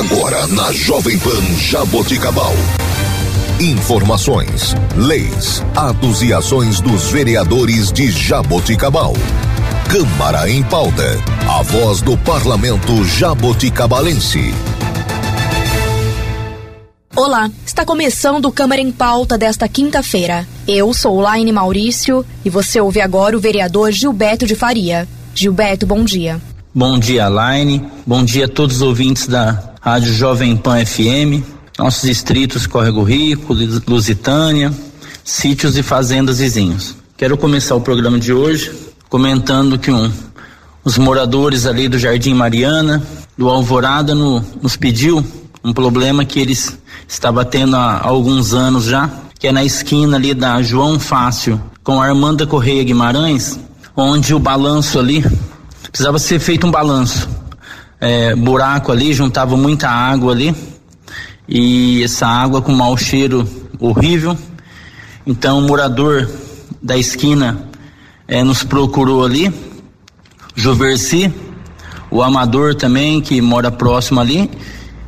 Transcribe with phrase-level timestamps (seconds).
[0.00, 2.54] Agora na Jovem Pan Jaboticabal.
[3.60, 9.12] Informações, leis, atos e ações dos vereadores de Jaboticabal.
[9.90, 11.04] Câmara em pauta.
[11.46, 14.54] A voz do parlamento jaboticabalense.
[17.14, 20.48] Olá, está começando o Câmara em Pauta desta quinta-feira.
[20.66, 25.06] Eu sou Laine Maurício e você ouve agora o vereador Gilberto de Faria.
[25.34, 26.40] Gilberto, bom dia.
[26.74, 27.84] Bom dia, Laine.
[28.06, 31.42] Bom dia a todos os ouvintes da Rádio Jovem Pan FM,
[31.78, 33.56] nossos distritos Córrego Rico,
[33.88, 34.70] Lusitânia,
[35.24, 36.94] sítios e fazendas vizinhos.
[37.16, 38.70] Quero começar o programa de hoje
[39.08, 40.12] comentando que um,
[40.84, 43.02] os moradores ali do Jardim Mariana,
[43.38, 45.24] do Alvorada, no, nos pediu
[45.64, 46.76] um problema que eles
[47.08, 51.58] estavam tendo há, há alguns anos já, que é na esquina ali da João Fácil
[51.82, 53.58] com a Armanda Correia Guimarães,
[53.96, 55.24] onde o balanço ali
[55.90, 57.39] precisava ser feito um balanço.
[58.00, 60.54] É, buraco ali, juntava muita água ali.
[61.48, 63.46] E essa água com mau cheiro
[63.78, 64.36] horrível.
[65.26, 66.28] Então o morador
[66.82, 67.68] da esquina
[68.26, 69.52] é, nos procurou ali,
[70.54, 71.32] Juversi,
[72.10, 74.50] o Amador também, que mora próximo ali,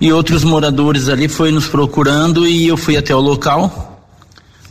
[0.00, 4.02] e outros moradores ali foi nos procurando e eu fui até o local,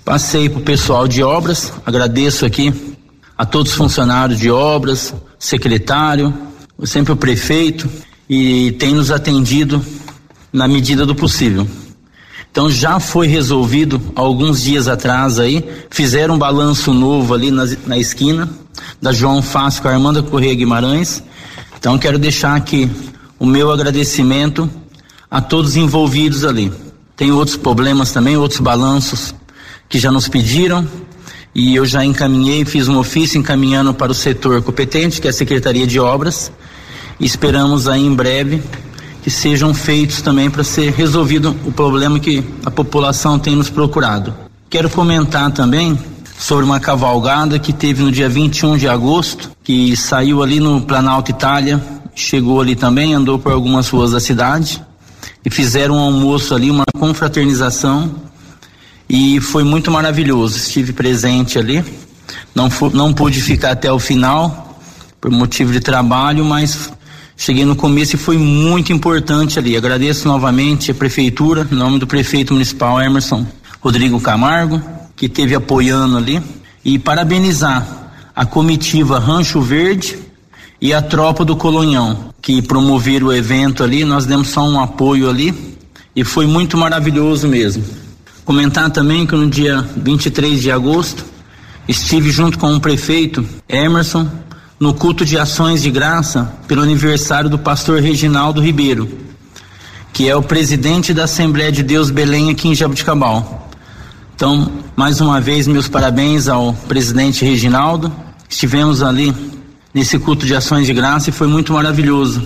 [0.03, 2.95] passei para o pessoal de obras, agradeço aqui
[3.37, 6.33] a todos os funcionários de obras, secretário,
[6.83, 7.89] sempre o prefeito,
[8.29, 9.83] e tem nos atendido
[10.51, 11.67] na medida do possível.
[12.51, 17.97] Então já foi resolvido alguns dias atrás aí, fizeram um balanço novo ali na, na
[17.97, 18.49] esquina
[19.01, 21.21] da João Fácil com a Armanda Correia Guimarães.
[21.77, 22.89] Então quero deixar aqui
[23.37, 24.69] o meu agradecimento
[25.29, 26.71] a todos envolvidos ali.
[27.15, 29.35] Tem outros problemas também, outros balanços
[29.89, 30.87] que já nos pediram
[31.53, 35.33] e eu já encaminhei, fiz um ofício encaminhando para o setor competente, que é a
[35.33, 36.51] Secretaria de Obras.
[37.19, 38.61] Esperamos aí em breve
[39.23, 44.35] que sejam feitos também para ser resolvido o problema que a população tem nos procurado.
[44.69, 45.97] Quero comentar também
[46.37, 51.31] sobre uma cavalgada que teve no dia 21 de agosto, que saiu ali no Planalto
[51.31, 51.81] Itália,
[52.13, 54.81] chegou ali também, andou por algumas ruas da cidade
[55.43, 58.13] e fizeram um almoço ali, uma confraternização
[59.09, 60.57] e foi muito maravilhoso.
[60.57, 61.83] Estive presente ali,
[62.53, 64.79] não, não pude ficar até o final
[65.19, 66.91] por motivo de trabalho, mas
[67.37, 69.75] Cheguei no começo e foi muito importante ali.
[69.75, 73.45] Agradeço novamente a prefeitura, em nome do prefeito municipal Emerson
[73.81, 74.81] Rodrigo Camargo,
[75.15, 76.41] que esteve apoiando ali,
[76.83, 80.17] e parabenizar a comitiva Rancho Verde
[80.81, 84.05] e a tropa do Colonhão, que promoveram o evento ali.
[84.05, 85.77] Nós demos só um apoio ali
[86.15, 87.83] e foi muito maravilhoso mesmo.
[88.45, 91.25] Comentar também que no dia 23 de agosto
[91.87, 94.29] estive junto com o prefeito Emerson
[94.79, 99.09] no culto de ações de graça pelo aniversário do pastor Reginaldo Ribeiro,
[100.11, 103.69] que é o presidente da Assembleia de Deus Belém aqui em Jabuticabal.
[104.35, 108.11] Então, mais uma vez, meus parabéns ao presidente Reginaldo.
[108.49, 109.33] Estivemos ali
[109.93, 112.43] nesse culto de ações de graça e foi muito maravilhoso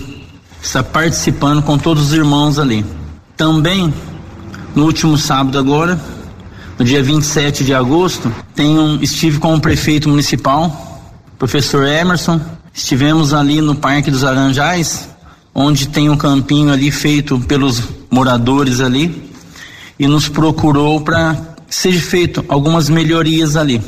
[0.62, 2.86] estar participando com todos os irmãos ali.
[3.36, 3.92] Também,
[4.74, 6.00] no último sábado agora,
[6.78, 10.89] no dia 27 de agosto, tenho, estive com o prefeito municipal,
[11.40, 12.38] professor Emerson.
[12.72, 15.08] Estivemos ali no Parque dos Aranjais,
[15.54, 19.32] onde tem um campinho ali feito pelos moradores ali,
[19.98, 23.80] e nos procurou para seja feito algumas melhorias ali.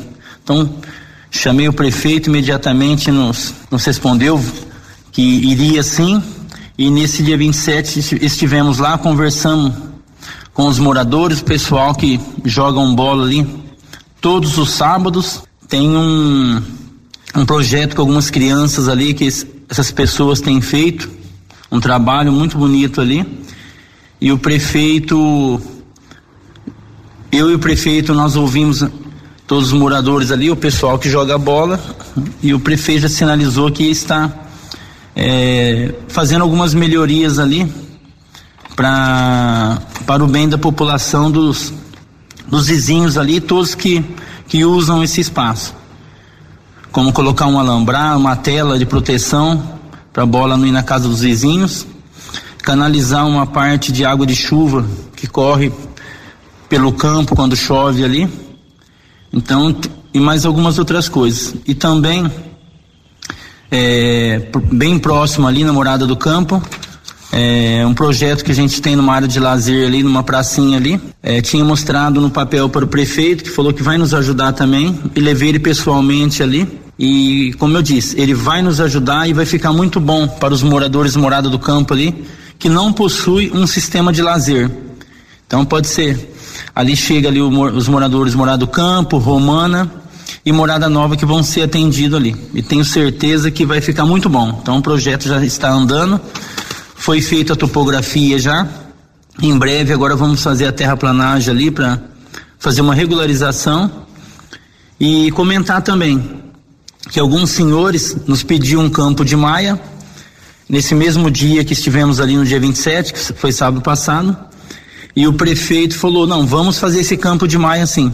[0.43, 0.77] Então,
[1.29, 4.43] chamei o prefeito imediatamente nos, nos respondeu
[5.11, 6.23] que iria sim,
[6.75, 9.73] e nesse dia 27 estivemos lá, conversamos
[10.55, 13.47] com os moradores, o pessoal que jogam bola ali
[14.19, 15.43] todos os sábados.
[15.67, 16.61] Tem um
[17.35, 19.27] um projeto com algumas crianças ali que
[19.67, 21.09] essas pessoas têm feito,
[21.71, 23.25] um trabalho muito bonito ali.
[24.21, 25.59] E o prefeito,
[27.31, 28.85] eu e o prefeito, nós ouvimos
[29.47, 31.83] todos os moradores ali, o pessoal que joga bola,
[32.41, 34.31] e o prefeito já sinalizou que está
[35.15, 37.69] é, fazendo algumas melhorias ali
[38.75, 41.73] pra, para o bem da população dos,
[42.47, 44.05] dos vizinhos ali, todos que,
[44.47, 45.82] que usam esse espaço
[46.93, 49.61] como colocar um alambrado, uma tela de proteção
[50.13, 51.87] para a bola não ir na casa dos vizinhos,
[52.59, 54.85] canalizar uma parte de água de chuva
[55.15, 55.73] que corre
[56.69, 58.29] pelo campo quando chove ali.
[59.33, 59.75] Então,
[60.13, 61.55] e mais algumas outras coisas.
[61.67, 62.31] E também,
[63.71, 66.61] é, bem próximo ali na Morada do Campo,
[67.31, 71.01] é, um projeto que a gente tem numa área de lazer ali, numa pracinha ali.
[71.23, 74.99] É, tinha mostrado no papel para o prefeito, que falou que vai nos ajudar também,
[75.15, 76.82] e levei ele pessoalmente ali.
[76.97, 80.61] E como eu disse, ele vai nos ajudar e vai ficar muito bom para os
[80.61, 82.23] moradores morada do campo ali,
[82.59, 84.69] que não possui um sistema de lazer.
[85.45, 86.33] Então pode ser,
[86.73, 89.91] ali chega ali os moradores Morada do Campo, Romana
[90.45, 92.35] e Morada Nova que vão ser atendidos ali.
[92.53, 94.59] E tenho certeza que vai ficar muito bom.
[94.61, 96.19] Então o projeto já está andando,
[96.95, 98.67] foi feita a topografia já.
[99.41, 101.99] Em breve agora vamos fazer a terraplanagem ali para
[102.57, 103.91] fazer uma regularização
[104.99, 106.42] e comentar também
[107.09, 109.79] que alguns senhores nos pediam um campo de maia
[110.67, 114.35] nesse mesmo dia que estivemos ali no dia 27, que foi sábado passado,
[115.15, 118.11] e o prefeito falou: "Não, vamos fazer esse campo de maia assim,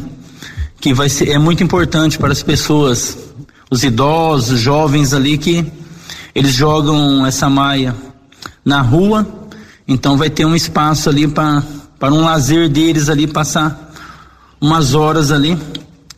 [0.82, 3.18] que vai ser é muito importante para as pessoas,
[3.70, 5.66] os idosos, os jovens ali que
[6.34, 7.96] eles jogam essa maia
[8.66, 9.28] na rua,
[9.88, 11.64] então vai ter um espaço ali para
[12.00, 13.94] para um lazer deles ali passar
[14.60, 15.58] umas horas ali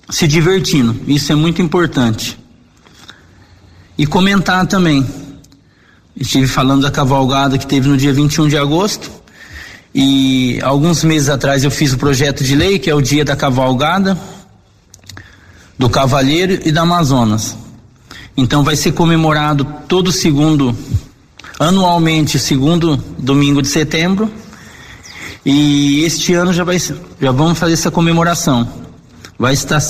[0.10, 0.96] se divertindo.
[1.08, 2.41] Isso é muito importante.
[3.98, 5.06] E comentar também.
[6.16, 9.12] Estive falando da cavalgada que teve no dia 21 de agosto.
[9.94, 13.36] E alguns meses atrás eu fiz o projeto de lei, que é o dia da
[13.36, 14.18] cavalgada,
[15.78, 17.58] do Cavalheiro e da Amazonas.
[18.38, 20.76] Então vai ser comemorado todo segundo,
[21.60, 24.32] anualmente, segundo domingo de setembro.
[25.46, 28.68] E este ano já, vai, já vamos fazer essa comemoração.
[29.38, 29.82] Vai estar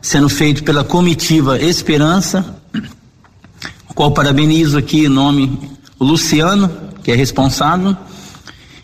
[0.00, 2.56] sendo feito pela comitiva Esperança,
[3.94, 5.58] qual parabenizo aqui em nome
[5.98, 6.70] o Luciano,
[7.02, 7.96] que é responsável,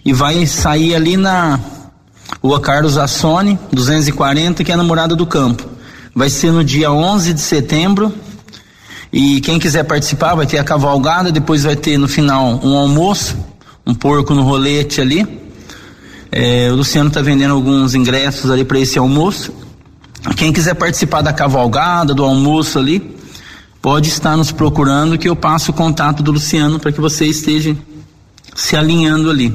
[0.05, 1.58] e vai sair ali na
[2.43, 5.69] Rua Carlos Assone, 240, que é a namorada do campo.
[6.14, 8.12] Vai ser no dia 11 de setembro.
[9.12, 13.37] E quem quiser participar vai ter a cavalgada, depois vai ter no final um almoço,
[13.87, 15.26] um porco no rolete ali.
[16.31, 19.52] É, o Luciano está vendendo alguns ingressos ali para esse almoço.
[20.37, 23.18] Quem quiser participar da cavalgada, do almoço ali,
[23.81, 27.77] pode estar nos procurando que eu passo o contato do Luciano para que você esteja
[28.55, 29.55] se alinhando ali.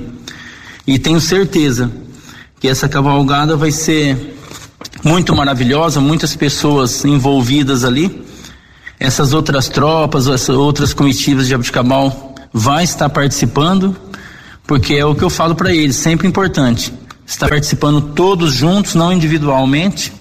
[0.87, 1.91] E tenho certeza
[2.59, 4.37] que essa cavalgada vai ser
[5.03, 8.23] muito maravilhosa, muitas pessoas envolvidas ali.
[8.99, 13.95] Essas outras tropas, essas outras comitivas de Abuticabal vai estar participando,
[14.65, 16.93] porque é o que eu falo para eles, sempre importante,
[17.25, 20.13] estar participando todos juntos, não individualmente.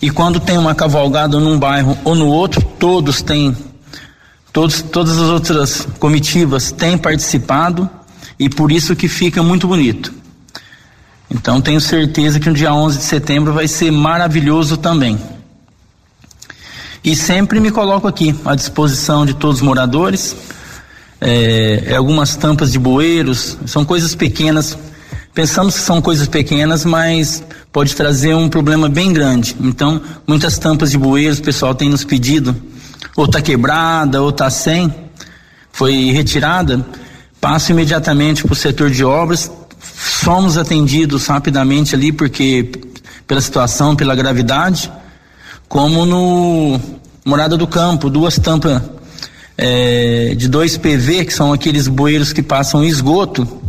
[0.00, 3.56] E quando tem uma cavalgada num bairro ou no outro, todos têm,
[4.52, 7.88] todos, todas as outras comitivas têm participado
[8.38, 10.12] e por isso que fica muito bonito.
[11.30, 15.18] Então tenho certeza que no dia 11 de setembro vai ser maravilhoso também.
[17.02, 20.36] E sempre me coloco aqui à disposição de todos os moradores.
[21.20, 24.76] É, é, algumas tampas de bueiros, são coisas pequenas.
[25.36, 29.54] Pensamos que são coisas pequenas, mas pode trazer um problema bem grande.
[29.60, 32.56] Então, muitas tampas de bueiros, o pessoal tem nos pedido,
[33.14, 34.90] ou está quebrada, ou está sem,
[35.70, 36.82] foi retirada.
[37.38, 42.70] Passo imediatamente para o setor de obras, somos atendidos rapidamente ali, porque
[43.26, 44.90] pela situação, pela gravidade,
[45.68, 46.80] como no
[47.26, 48.80] Morada do Campo, duas tampas
[49.58, 53.65] é, de dois PV, que são aqueles bueiros que passam esgoto,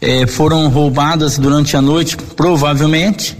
[0.00, 3.36] é, foram roubadas durante a noite, provavelmente,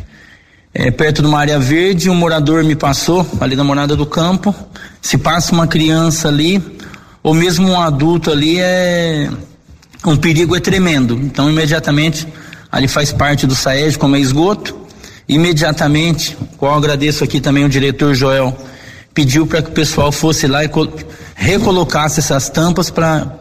[0.72, 2.10] é, perto de uma área verde.
[2.10, 4.54] Um morador me passou, ali na Morada do Campo.
[5.00, 6.62] Se passa uma criança ali,
[7.22, 9.28] ou mesmo um adulto ali, é
[10.04, 11.14] um perigo é tremendo.
[11.14, 12.26] Então, imediatamente,
[12.70, 14.76] ali faz parte do SAED, como é esgoto.
[15.28, 18.56] Imediatamente, qual agradeço aqui também o diretor Joel,
[19.12, 20.70] pediu para que o pessoal fosse lá e
[21.34, 23.40] recolocasse essas tampas para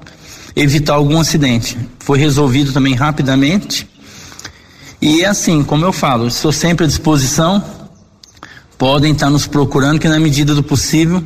[0.56, 1.78] evitar algum acidente.
[2.00, 3.90] Foi resolvido também rapidamente.
[5.02, 7.64] E é assim, como eu falo, estou sempre à disposição.
[8.78, 11.24] Podem estar nos procurando, que na medida do possível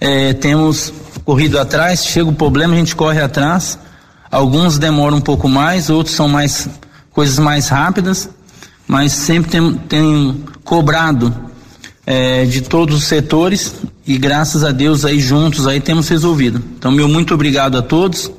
[0.00, 0.92] é, temos
[1.24, 2.04] corrido atrás.
[2.04, 3.78] Chega o problema, a gente corre atrás
[4.30, 6.68] Alguns demoram um pouco mais, outros são mais
[7.10, 8.28] coisas mais rápidas,
[8.86, 11.34] mas sempre tem, tem cobrado
[12.04, 13.76] é, de todos os setores
[14.06, 16.62] e graças a Deus aí juntos aí temos resolvido.
[16.78, 18.30] Então meu muito obrigado a todos.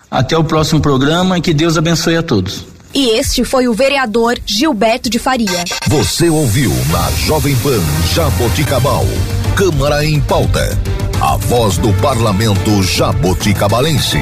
[0.10, 2.66] Até o próximo programa e que Deus abençoe a todos.
[2.94, 5.64] E este foi o vereador Gilberto de Faria.
[5.88, 7.80] Você ouviu na Jovem Pan
[8.16, 9.06] Jaboticabal.
[9.56, 10.76] Câmara em pauta.
[11.22, 14.18] A voz do parlamento jaboticabalense.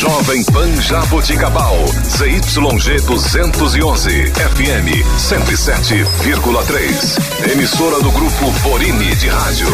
[0.00, 1.76] Jovem Pan Jaboticabal.
[2.08, 4.32] ZYG 211.
[4.32, 4.88] FM
[5.18, 7.52] 107,3.
[7.52, 9.68] Emissora do grupo Borini de Rádio.